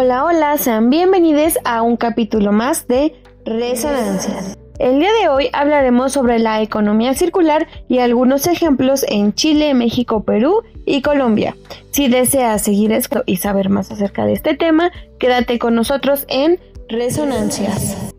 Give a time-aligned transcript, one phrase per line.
[0.00, 4.56] Hola, hola, sean bienvenidos a un capítulo más de Resonancias.
[4.78, 10.22] El día de hoy hablaremos sobre la economía circular y algunos ejemplos en Chile, México,
[10.22, 11.56] Perú y Colombia.
[11.90, 16.60] Si deseas seguir esto y saber más acerca de este tema, quédate con nosotros en
[16.88, 18.14] Resonancias.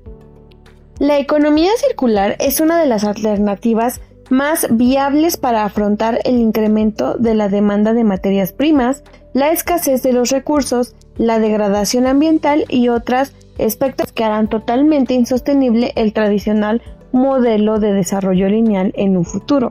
[0.99, 7.33] La economía circular es una de las alternativas más viables para afrontar el incremento de
[7.33, 13.33] la demanda de materias primas, la escasez de los recursos, la degradación ambiental y otras
[13.59, 19.69] aspectos que harán totalmente insostenible el tradicional modelo de desarrollo lineal en un futuro.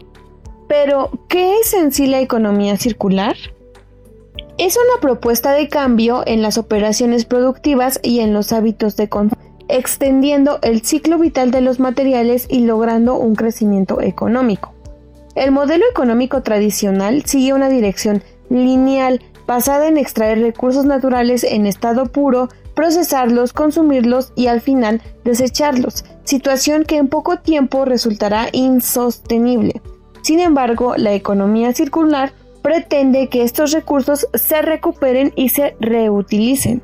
[0.68, 3.36] Pero, ¿qué es en sí la economía circular?
[4.58, 9.40] Es una propuesta de cambio en las operaciones productivas y en los hábitos de consumo,
[9.68, 14.74] extendiendo el ciclo vital de los materiales y logrando un crecimiento económico.
[15.34, 22.06] El modelo económico tradicional sigue una dirección lineal basada en extraer recursos naturales en estado
[22.06, 29.82] puro procesarlos, consumirlos y al final desecharlos, situación que en poco tiempo resultará insostenible.
[30.22, 32.32] Sin embargo, la economía circular
[32.62, 36.82] pretende que estos recursos se recuperen y se reutilicen.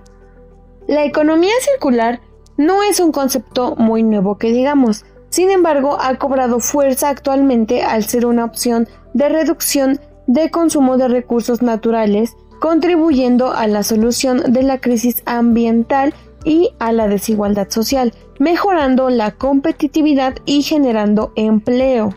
[0.88, 2.20] La economía circular
[2.56, 8.04] no es un concepto muy nuevo que digamos, sin embargo ha cobrado fuerza actualmente al
[8.04, 14.62] ser una opción de reducción de consumo de recursos naturales contribuyendo a la solución de
[14.62, 22.14] la crisis ambiental y a la desigualdad social, mejorando la competitividad y generando empleo.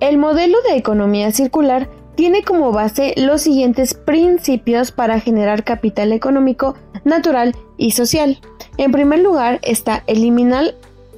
[0.00, 6.74] El modelo de economía circular tiene como base los siguientes principios para generar capital económico,
[7.04, 8.40] natural y social.
[8.78, 10.74] En primer lugar está eliminar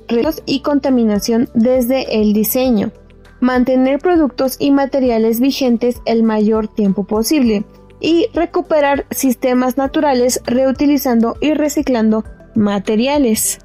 [0.06, 2.92] riesgos y contaminación desde el diseño,
[3.40, 7.64] mantener productos y materiales vigentes el mayor tiempo posible,
[8.00, 12.24] y recuperar sistemas naturales reutilizando y reciclando
[12.54, 13.58] materiales.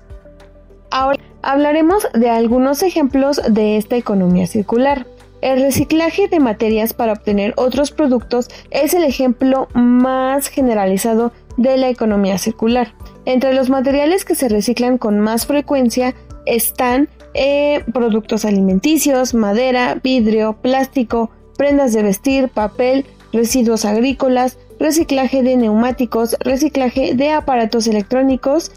[0.90, 5.06] Ahora hablaremos de algunos ejemplos de esta economía circular.
[5.42, 11.90] El reciclaje de materias para obtener otros productos es el ejemplo más generalizado de la
[11.90, 12.94] economía circular.
[13.26, 16.14] Entre los materiales que se reciclan con más frecuencia
[16.46, 25.56] están eh, productos alimenticios, madera, vidrio, plástico, prendas de vestir, papel, residuos agrícolas, reciclaje de
[25.56, 28.72] neumáticos, reciclaje de aparatos electrónicos,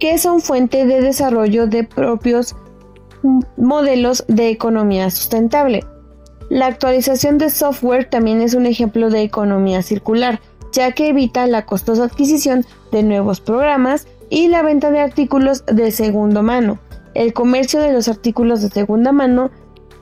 [0.00, 2.56] que son fuente de desarrollo de propios
[3.56, 5.84] modelos de economía sustentable.
[6.50, 10.40] La actualización de software también es un ejemplo de economía circular,
[10.74, 15.90] ya que evita la costosa adquisición de nuevos programas y la venta de artículos de
[15.92, 16.78] segunda mano.
[17.14, 19.50] El comercio de los artículos de segunda mano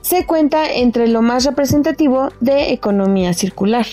[0.01, 3.85] se cuenta entre lo más representativo de economía circular.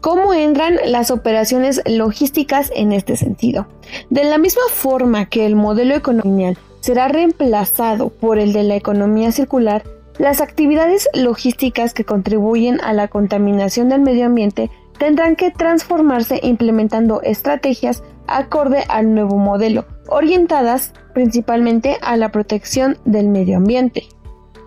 [0.00, 3.66] ¿Cómo entran las operaciones logísticas en este sentido?
[4.10, 9.32] De la misma forma que el modelo económico será reemplazado por el de la economía
[9.32, 9.84] circular,
[10.18, 17.22] las actividades logísticas que contribuyen a la contaminación del medio ambiente tendrán que transformarse implementando
[17.22, 24.08] estrategias acorde al nuevo modelo, orientadas principalmente a la protección del medio ambiente.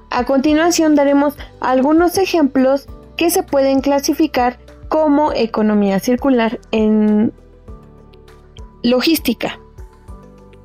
[0.09, 4.59] A continuación daremos algunos ejemplos que se pueden clasificar
[4.89, 7.31] como economía circular en
[8.83, 9.59] logística.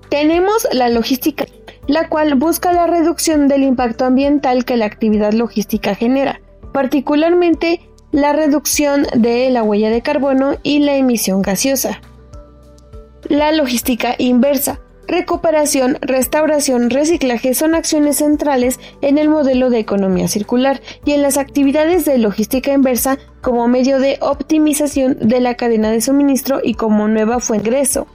[0.09, 1.45] Tenemos la logística,
[1.87, 6.41] la cual busca la reducción del impacto ambiental que la actividad logística genera,
[6.73, 12.01] particularmente la reducción de la huella de carbono y la emisión gaseosa.
[13.29, 20.81] La logística inversa recuperación, restauración, reciclaje son acciones centrales en el modelo de economía circular
[21.05, 26.01] y en las actividades de logística inversa como medio de optimización de la cadena de
[26.01, 28.07] suministro y como nueva fuente de.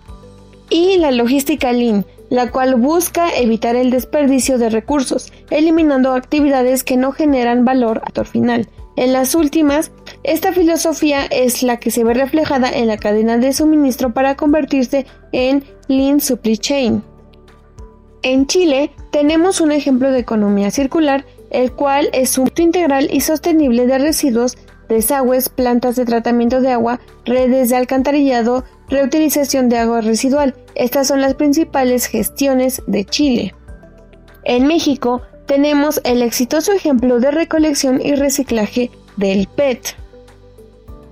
[0.69, 6.97] Y la logística lean, la cual busca evitar el desperdicio de recursos, eliminando actividades que
[6.97, 8.67] no generan valor a final.
[9.01, 13.51] En las últimas, esta filosofía es la que se ve reflejada en la cadena de
[13.51, 17.01] suministro para convertirse en Lean Supply Chain.
[18.21, 23.21] En Chile tenemos un ejemplo de economía circular, el cual es un uso integral y
[23.21, 24.55] sostenible de residuos,
[24.87, 30.53] desagües, plantas de tratamiento de agua, redes de alcantarillado, reutilización de agua residual.
[30.75, 33.55] Estas son las principales gestiones de Chile.
[34.43, 39.97] En México tenemos el exitoso ejemplo de recolección y reciclaje del PET.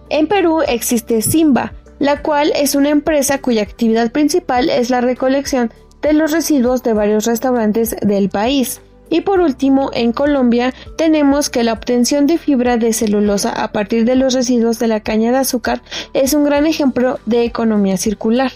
[0.07, 5.73] En Perú existe Simba, la cual es una empresa cuya actividad principal es la recolección
[6.01, 8.79] de los residuos de varios restaurantes del país.
[9.09, 14.05] Y por último, en Colombia tenemos que la obtención de fibra de celulosa a partir
[14.05, 15.81] de los residuos de la caña de azúcar
[16.13, 18.53] es un gran ejemplo de economía circular.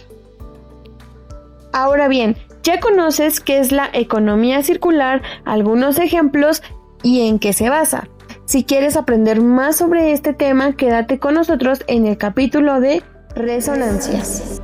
[1.73, 6.63] Ahora bien, ya conoces qué es la economía circular, algunos ejemplos
[7.03, 8.09] y en qué se basa.
[8.45, 13.03] Si quieres aprender más sobre este tema, quédate con nosotros en el capítulo de
[13.35, 14.61] Resonancias.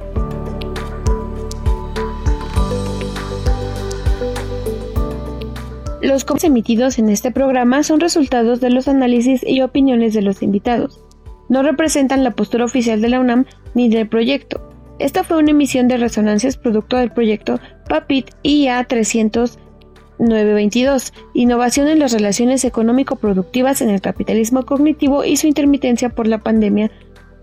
[6.02, 10.42] Los comentarios emitidos en este programa son resultados de los análisis y opiniones de los
[10.42, 11.02] invitados.
[11.50, 14.69] No representan la postura oficial de la UNAM ni del proyecto.
[15.00, 22.12] Esta fue una emisión de resonancias producto del proyecto PAPIT IA 30922, Innovación en las
[22.12, 26.92] relaciones económico-productivas en el capitalismo cognitivo y su intermitencia por la pandemia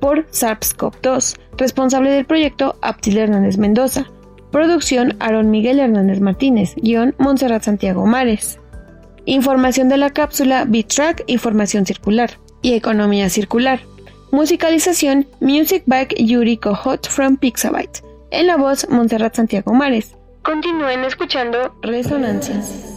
[0.01, 4.05] por SARS-CoV-2, responsable del proyecto Aptil Hernández Mendoza.
[4.53, 6.75] Producción Aaron Miguel Hernández Martínez.
[6.77, 8.61] Guión Montserrat Santiago Mares.
[9.25, 13.81] Información de la cápsula BitTrack Información Circular y Economía Circular.
[14.31, 18.03] Musicalización Music Back Yuri Hot from Pixabyte.
[18.31, 20.17] En la voz Montserrat Santiago Mares.
[20.43, 22.96] Continúen escuchando Resonancias.